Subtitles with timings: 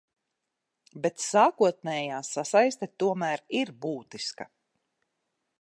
[1.03, 4.53] Bet sākotnējā sasaiste tomēr ir būtiska.